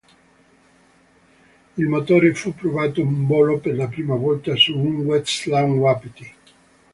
Il 1.77 1.85
motore 1.87 2.33
fu 2.33 2.55
provato 2.55 3.01
in 3.01 3.27
volo 3.27 3.59
per 3.59 3.75
la 3.75 3.85
prima 3.87 4.15
volta 4.15 4.55
su 4.55 4.75
un 4.75 4.95
Westland 5.05 5.75
Wapiti. 5.77 6.35